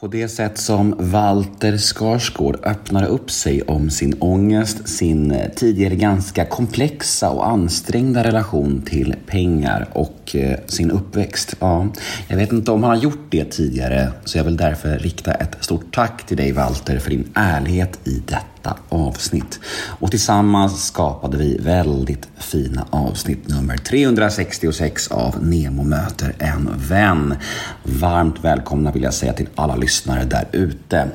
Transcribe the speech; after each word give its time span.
På 0.00 0.06
det 0.06 0.28
sätt 0.28 0.58
som 0.58 0.94
Walter 0.98 1.76
Skarsgård 1.76 2.58
öppnar 2.62 3.06
upp 3.06 3.30
sig 3.30 3.62
om 3.62 3.90
sin 3.90 4.14
ångest, 4.18 4.88
sin 4.88 5.36
tidigare 5.56 5.96
ganska 5.96 6.44
komplexa 6.44 7.30
och 7.30 7.48
ansträngda 7.48 8.24
relation 8.24 8.82
till 8.82 9.14
pengar 9.26 9.88
och 9.92 10.36
eh, 10.36 10.58
sin 10.66 10.90
uppväxt. 10.90 11.56
Ja, 11.60 11.88
jag 12.28 12.36
vet 12.36 12.52
inte 12.52 12.70
om 12.70 12.82
han 12.82 12.96
har 12.96 13.02
gjort 13.02 13.26
det 13.30 13.44
tidigare, 13.44 14.12
så 14.24 14.38
jag 14.38 14.44
vill 14.44 14.56
därför 14.56 14.98
rikta 14.98 15.34
ett 15.34 15.56
stort 15.60 15.94
tack 15.94 16.26
till 16.26 16.36
dig 16.36 16.52
Walter 16.52 16.98
för 16.98 17.10
din 17.10 17.30
ärlighet 17.34 17.98
i 18.04 18.22
detta 18.26 18.57
avsnitt. 18.88 19.60
Och 20.00 20.10
tillsammans 20.10 20.86
skapade 20.86 21.36
vi 21.36 21.58
väldigt 21.58 22.28
fina 22.36 22.86
avsnitt 22.90 23.48
nummer 23.48 23.76
366 23.76 25.08
av 25.10 25.44
Nemo 25.44 25.82
möter 25.82 26.34
en 26.38 26.70
vän. 26.76 27.34
Varmt 27.82 28.44
välkomna 28.44 28.92
vill 28.92 29.02
jag 29.02 29.14
säga 29.14 29.32
till 29.32 29.48
alla 29.54 29.76
lyssnare 29.76 30.24
där 30.24 30.48
ute. 30.52 31.08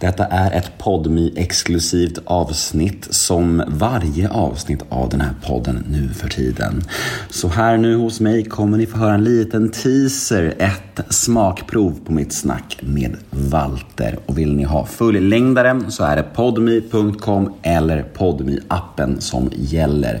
Detta 0.00 0.26
är 0.26 0.50
ett 0.52 0.78
podmi 0.78 1.32
exklusivt 1.36 2.18
avsnitt 2.24 3.06
som 3.10 3.62
varje 3.68 4.28
avsnitt 4.28 4.82
av 4.88 5.08
den 5.08 5.20
här 5.20 5.34
podden 5.46 5.84
nu 5.90 6.08
för 6.08 6.28
tiden. 6.28 6.84
Så 7.30 7.48
här 7.48 7.76
nu 7.76 7.96
hos 7.96 8.20
mig 8.20 8.44
kommer 8.44 8.78
ni 8.78 8.86
få 8.86 8.98
höra 8.98 9.14
en 9.14 9.24
liten 9.24 9.70
teaser, 9.70 10.54
ett 10.58 11.00
smakprov 11.10 12.00
på 12.04 12.12
mitt 12.12 12.32
snack 12.32 12.78
med 12.80 13.16
Walter. 13.30 14.18
Och 14.26 14.38
vill 14.38 14.56
ni 14.56 14.64
ha 14.64 14.86
fullängdaren 14.86 15.90
så 15.92 16.04
är 16.04 16.16
det 16.16 16.22
podmi.com 16.90 17.52
eller 17.62 18.02
podmi 18.02 18.60
appen 18.68 19.20
som 19.20 19.50
gäller. 19.54 20.20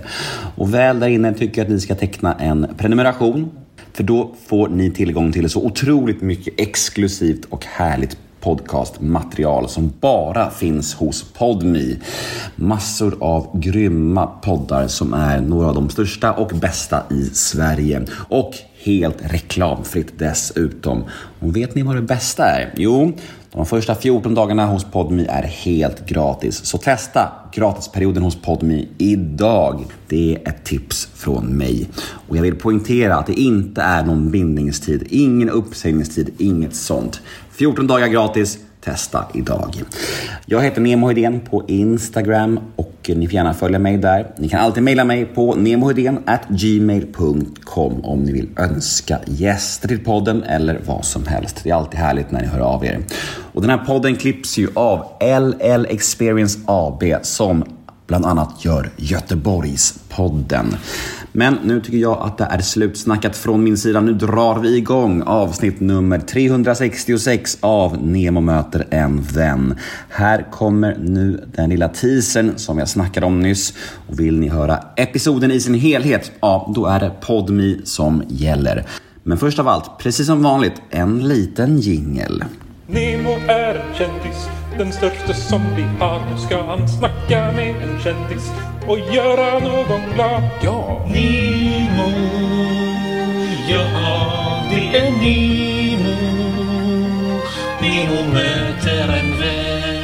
Och 0.56 0.74
väl 0.74 1.00
där 1.00 1.08
inne 1.08 1.34
tycker 1.34 1.60
jag 1.60 1.66
att 1.66 1.72
ni 1.72 1.80
ska 1.80 1.94
teckna 1.94 2.34
en 2.34 2.66
prenumeration 2.76 3.50
för 3.92 4.02
då 4.02 4.34
får 4.46 4.68
ni 4.68 4.90
tillgång 4.90 5.32
till 5.32 5.50
så 5.50 5.66
otroligt 5.66 6.22
mycket 6.22 6.60
exklusivt 6.60 7.44
och 7.44 7.64
härligt 7.64 8.16
podcastmaterial 8.40 9.68
som 9.68 9.92
bara 10.00 10.50
finns 10.50 10.94
hos 10.94 11.32
Podmi. 11.32 11.98
Massor 12.56 13.16
av 13.20 13.60
grymma 13.60 14.26
poddar 14.26 14.88
som 14.88 15.14
är 15.14 15.40
några 15.40 15.68
av 15.68 15.74
de 15.74 15.90
största 15.90 16.32
och 16.32 16.48
bästa 16.48 17.02
i 17.10 17.22
Sverige. 17.22 18.06
Och 18.28 18.54
helt 18.82 19.32
reklamfritt 19.32 20.18
dessutom. 20.18 21.04
Och 21.40 21.56
vet 21.56 21.74
ni 21.74 21.82
vad 21.82 21.96
det 21.96 22.02
bästa 22.02 22.44
är? 22.44 22.74
Jo, 22.76 23.12
de 23.56 23.66
första 23.66 23.94
14 23.94 24.34
dagarna 24.34 24.66
hos 24.66 24.84
Podmi 24.84 25.26
är 25.28 25.42
helt 25.42 26.06
gratis. 26.06 26.64
Så 26.64 26.78
testa 26.78 27.32
gratisperioden 27.52 28.22
hos 28.22 28.36
Podmi 28.36 28.88
idag. 28.98 29.84
Det 30.08 30.34
är 30.34 30.48
ett 30.48 30.64
tips 30.64 31.08
från 31.14 31.46
mig. 31.46 31.88
Och 32.28 32.36
jag 32.36 32.42
vill 32.42 32.54
poängtera 32.54 33.16
att 33.16 33.26
det 33.26 33.40
inte 33.40 33.82
är 33.82 34.04
någon 34.04 34.30
bindningstid, 34.30 35.06
ingen 35.10 35.50
uppsägningstid, 35.50 36.30
inget 36.38 36.74
sånt. 36.74 37.20
14 37.50 37.86
dagar 37.86 38.06
gratis. 38.06 38.58
Testa 38.80 39.24
idag. 39.34 39.82
Jag 40.46 40.62
heter 40.62 40.80
Nemo 40.80 41.08
Hedén 41.08 41.40
på 41.40 41.62
Instagram 41.68 42.60
och 42.76 42.95
ni 43.14 43.26
får 43.26 43.34
gärna 43.34 43.54
följa 43.54 43.78
mig 43.78 43.98
där. 43.98 44.30
Ni 44.36 44.48
kan 44.48 44.60
alltid 44.60 44.82
mejla 44.82 45.04
mig 45.04 45.24
på 45.24 45.54
gmail.com 46.48 48.04
om 48.04 48.22
ni 48.22 48.32
vill 48.32 48.48
önska 48.56 49.18
gäster 49.26 49.88
till 49.88 50.04
podden 50.04 50.42
eller 50.42 50.80
vad 50.86 51.04
som 51.04 51.26
helst. 51.26 51.60
Det 51.64 51.70
är 51.70 51.74
alltid 51.74 52.00
härligt 52.00 52.30
när 52.30 52.40
ni 52.40 52.46
hör 52.46 52.60
av 52.60 52.84
er. 52.84 53.00
Och 53.52 53.60
den 53.60 53.70
här 53.70 53.78
podden 53.86 54.16
klipps 54.16 54.58
ju 54.58 54.68
av 54.74 55.04
LL 55.20 55.86
Experience 55.88 56.58
AB 56.66 57.02
som 57.22 57.64
bland 58.06 58.26
annat 58.26 58.64
gör 58.64 58.90
Göteborgspodden. 58.96 60.76
Men 61.32 61.58
nu 61.64 61.80
tycker 61.80 61.98
jag 61.98 62.18
att 62.20 62.38
det 62.38 62.44
är 62.44 62.58
slutsnackat 62.58 63.36
från 63.36 63.64
min 63.64 63.76
sida. 63.76 64.00
Nu 64.00 64.12
drar 64.12 64.58
vi 64.58 64.76
igång 64.76 65.22
avsnitt 65.22 65.80
nummer 65.80 66.18
366 66.18 67.58
av 67.60 68.06
Nemo 68.06 68.40
möter 68.40 68.86
en 68.90 69.22
vän. 69.22 69.74
Här 70.08 70.50
kommer 70.50 70.96
nu 71.00 71.44
den 71.54 71.70
lilla 71.70 71.88
teasern 71.88 72.52
som 72.56 72.78
jag 72.78 72.88
snackade 72.88 73.26
om 73.26 73.40
nyss. 73.40 73.74
Och 74.08 74.20
vill 74.20 74.38
ni 74.38 74.48
höra 74.48 74.78
episoden 74.96 75.50
i 75.50 75.60
sin 75.60 75.74
helhet, 75.74 76.32
ja, 76.40 76.72
då 76.74 76.86
är 76.86 77.00
det 77.00 77.10
Podmi 77.20 77.80
som 77.84 78.22
gäller. 78.28 78.86
Men 79.22 79.38
först 79.38 79.58
av 79.58 79.68
allt, 79.68 79.98
precis 79.98 80.26
som 80.26 80.42
vanligt, 80.42 80.82
en 80.90 81.28
liten 81.28 81.78
jingel. 81.78 82.44
Nemo 82.88 83.30
är 83.48 83.74
en 83.74 83.94
kändis, 83.94 84.48
den 84.78 84.92
största 84.92 85.34
som 85.34 85.62
vi 85.76 85.82
har. 85.82 86.20
Nu 86.30 86.38
ska 86.38 86.62
han 86.62 86.88
snacka 86.88 87.52
med 87.52 87.82
en 87.82 88.00
kändis 88.00 88.52
och 88.86 88.98
göra 88.98 89.58
någon 89.58 90.00
glad. 90.14 90.42
Ja! 90.62 91.06
Nemo, 91.08 92.10
ja 93.68 94.62
det 94.70 94.98
är 94.98 95.10
Nemo. 95.10 96.16
Nemo 97.80 98.32
möter 98.32 99.18
en 99.18 99.40
vän. 99.40 99.95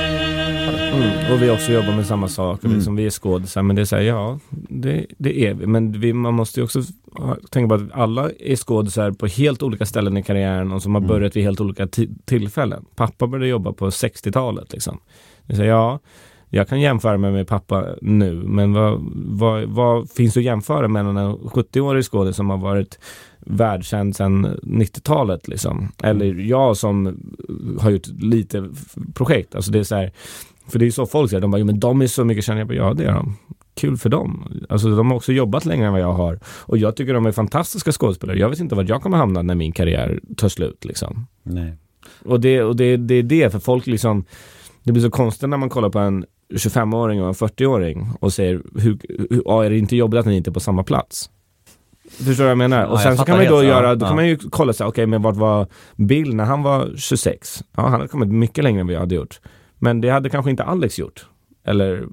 Mm, 1.03 1.33
och 1.33 1.43
vi 1.43 1.51
också 1.51 1.73
jobbar 1.73 1.93
med 1.97 2.07
samma 2.07 2.29
sak. 2.29 2.65
Mm. 2.65 2.77
Liksom, 2.77 2.97
vi 2.97 3.07
är 3.07 3.11
skådisar, 3.11 3.63
men 3.63 3.77
det 3.77 3.83
är 3.83 3.87
så 3.87 3.97
här, 3.97 4.03
ja, 4.03 4.39
det, 4.51 5.07
det 5.19 5.47
är 5.47 5.55
vi. 5.55 5.67
Men 5.67 6.01
vi, 6.01 6.13
man 6.13 6.35
måste 6.35 6.61
ju 6.61 6.65
också 6.65 6.83
tänka 7.51 7.69
på 7.69 7.85
att 7.85 7.93
alla 7.93 8.31
är 8.41 8.57
skådisar 8.57 9.11
på 9.11 9.27
helt 9.27 9.63
olika 9.63 9.87
ställen 9.87 10.17
i 10.17 10.23
karriären 10.23 10.73
och 10.73 10.83
som 10.83 10.95
har 10.95 11.01
Mm. 11.01 11.09
börjat 11.09 11.37
vid 11.37 11.45
helt 11.45 11.61
olika 11.61 11.85
ti- 11.87 12.15
tillfällen. 12.25 12.85
Pappa 12.97 13.27
började 13.27 13.49
jobba 13.49 13.73
på 13.73 13.91
60-talet. 13.91 14.73
Liksom. 14.73 14.99
Det 15.47 15.53
är 15.53 15.57
så 15.57 15.63
här, 15.63 15.69
ja, 15.69 15.99
jag 16.49 16.69
kan 16.69 16.81
jämföra 16.81 17.19
mig 17.19 17.33
med 17.33 17.49
pappa 17.49 17.87
nu, 18.03 18.34
men 18.34 18.73
vad, 18.73 19.01
vad, 19.15 19.65
vad 19.65 20.11
finns 20.11 20.37
att 20.37 20.43
jämföra 20.43 20.89
mellan 20.89 21.17
en 21.17 21.33
70-årig 21.37 22.05
skådis 22.05 22.37
som 22.37 22.51
har 22.51 22.59
varit 22.59 22.99
världskänd 23.47 24.17
sedan 24.17 24.47
90-talet 24.63 25.49
liksom. 25.49 25.89
Eller 26.03 26.34
jag 26.34 26.77
som 26.77 27.21
har 27.81 27.91
gjort 27.91 28.07
lite 28.07 28.71
projekt. 29.15 29.55
Alltså 29.55 29.73
det 29.73 29.79
är 29.79 29.83
så 29.83 29.95
här, 29.97 30.13
för 30.69 30.78
det 30.78 30.83
är 30.84 30.87
ju 30.87 30.93
så 30.93 31.06
folk 31.06 31.31
säger, 31.31 31.41
de 31.41 31.50
bara, 31.50 31.59
jo, 31.59 31.65
men 31.65 31.81
de 31.81 32.03
är 32.03 32.06
så 32.06 32.25
mycket 32.25 32.45
kända. 32.45 32.61
Jag 32.61 32.69
bara, 32.69 32.77
ja 32.77 32.95
det 32.95 33.05
är 33.05 33.12
de. 33.12 33.37
Kul 33.75 33.97
för 33.97 34.09
dem. 34.09 34.53
Alltså 34.69 34.97
de 34.97 35.11
har 35.11 35.17
också 35.17 35.33
jobbat 35.33 35.65
längre 35.65 35.87
än 35.87 35.93
vad 35.93 36.00
jag 36.00 36.12
har. 36.12 36.41
Och 36.45 36.78
jag 36.78 36.97
tycker 36.97 37.15
de 37.15 37.27
är 37.27 37.33
fantastiska 37.33 37.93
skådespelare. 37.93 38.39
Jag 38.39 38.49
vet 38.49 38.61
inte 38.61 38.75
vart 38.75 38.89
jag 38.89 39.03
kommer 39.03 39.17
hamna 39.17 39.43
när 39.43 39.55
min 39.55 39.72
karriär 39.72 40.21
tar 40.37 40.49
slut 40.49 40.84
liksom. 40.84 41.27
Nej. 41.43 41.77
Och 42.25 42.41
det, 42.41 42.62
och 42.62 42.77
det, 42.77 42.97
det 42.97 43.15
är 43.15 43.22
det, 43.22 43.51
för 43.51 43.59
folk 43.59 43.87
liksom, 43.87 44.25
det 44.83 44.93
blir 44.93 45.03
så 45.03 45.11
konstigt 45.11 45.49
när 45.49 45.56
man 45.56 45.69
kollar 45.69 45.91
på 45.91 45.99
en 45.99 46.25
25-åring 46.55 47.22
och 47.22 47.28
en 47.28 47.34
40-åring 47.34 48.09
och 48.21 48.33
säger, 48.33 48.62
hur, 48.75 48.99
hur, 49.31 49.43
ja, 49.45 49.65
är 49.65 49.71
det 49.71 49.78
inte 49.78 49.97
jobbigt 49.97 50.21
att 50.21 50.27
ni 50.27 50.37
inte 50.37 50.51
är 50.51 50.53
på 50.53 50.61
samma 50.61 50.83
plats? 50.83 51.31
Förstår 52.11 52.33
du 52.33 52.43
vad 52.43 52.51
jag 52.51 52.59
menar? 52.59 52.84
och 52.84 52.93
jag 52.93 53.03
sen 53.03 53.17
så 53.17 53.25
kan 53.25 53.37
man 53.37 53.45
ju 53.45 53.51
då 53.51 53.56
ja, 53.56 53.69
göra, 53.69 53.95
då 53.95 54.05
ja. 54.05 54.09
kan 54.09 54.17
man 54.17 54.28
ju 54.28 54.37
kolla 54.37 54.72
så 54.72 54.87
okej 54.87 55.06
men 55.06 55.22
vart 55.22 55.37
var 55.37 55.67
Bill 55.97 56.34
när 56.34 56.45
han 56.45 56.62
var 56.62 56.93
26? 56.97 57.65
Ja, 57.77 57.83
han 57.83 57.93
hade 57.93 58.09
kommit 58.09 58.28
mycket 58.28 58.65
längre 58.65 58.81
än 58.81 58.87
vad 58.87 58.95
jag 58.95 59.01
hade 59.01 59.15
gjort. 59.15 59.41
Men 59.82 60.00
det 60.00 60.09
hade 60.10 60.31
kanske 60.31 60.50
inte 60.50 60.65
Alex 60.65 60.98
gjort. 60.98 61.26
Eller 61.65 62.04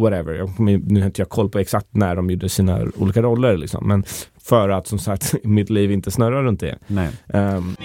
whatever. 0.00 0.34
Jag, 0.34 0.56
kommer- 0.56 0.78
nu 0.84 1.00
har 1.00 1.06
inte 1.06 1.20
jag 1.20 1.28
koll 1.28 1.48
på 1.48 1.58
exakt 1.58 1.86
när 1.90 2.16
de 2.16 2.30
gjorde 2.30 2.48
sina 2.48 2.80
olika 2.96 3.22
roller 3.22 3.56
liksom. 3.56 3.88
Men 3.88 4.04
för 4.44 4.68
att 4.68 4.86
som 4.86 4.98
sagt 4.98 5.34
mitt 5.44 5.70
liv 5.70 5.90
inte 5.92 6.10
snurrar 6.10 6.42
runt 6.42 6.60
det. 6.60 6.78
Nej. 6.86 7.10
Ehm, 7.28 7.76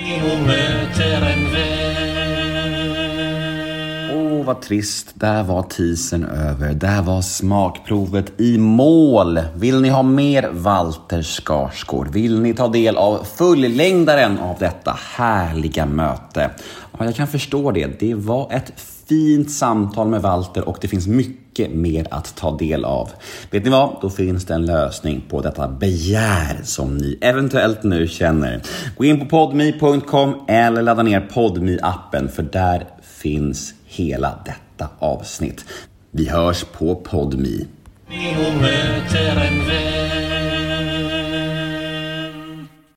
Åh, 4.45 4.53
vad 4.53 4.61
trist. 4.61 5.11
Där 5.13 5.43
var 5.43 5.63
teasern 5.63 6.23
över. 6.23 6.73
Där 6.73 7.01
var 7.01 7.21
smakprovet 7.21 8.41
i 8.41 8.57
mål. 8.57 9.39
Vill 9.55 9.81
ni 9.81 9.89
ha 9.89 10.03
mer 10.03 10.49
Walter 10.51 11.21
Skarsgård? 11.21 12.07
Vill 12.07 12.41
ni 12.41 12.53
ta 12.53 12.67
del 12.67 12.97
av 12.97 13.23
fullängdaren 13.37 14.39
av 14.39 14.55
detta 14.59 14.97
härliga 15.15 15.85
möte? 15.85 16.49
Ja, 16.97 17.05
jag 17.05 17.15
kan 17.15 17.27
förstå 17.27 17.71
det. 17.71 17.99
Det 17.99 18.13
var 18.13 18.47
ett 18.51 18.73
fint 19.09 19.51
samtal 19.51 20.07
med 20.07 20.21
Walter 20.21 20.69
och 20.69 20.77
det 20.81 20.87
finns 20.87 21.07
mycket 21.07 21.71
mer 21.71 22.07
att 22.11 22.35
ta 22.35 22.57
del 22.57 22.85
av. 22.85 23.09
Vet 23.51 23.63
ni 23.63 23.69
vad? 23.69 23.89
Då 24.01 24.09
finns 24.09 24.45
det 24.45 24.53
en 24.53 24.65
lösning 24.65 25.23
på 25.29 25.41
detta 25.41 25.67
begär 25.67 26.59
som 26.63 26.97
ni 26.97 27.17
eventuellt 27.21 27.83
nu 27.83 28.07
känner. 28.07 28.61
Gå 28.97 29.05
in 29.05 29.19
på 29.19 29.25
podme.com 29.25 30.35
eller 30.47 30.81
ladda 30.81 31.03
ner 31.03 31.19
podme 31.21 31.77
appen 31.81 32.29
för 32.29 32.43
där 32.43 32.87
finns 33.25 33.73
hela 33.85 34.39
detta 34.45 34.89
avsnitt. 34.99 35.65
Vi 36.11 36.29
hörs 36.29 36.63
på 36.63 36.95
podme. 36.95 37.65